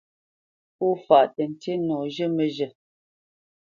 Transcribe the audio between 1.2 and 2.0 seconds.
tə́ ntí nɔ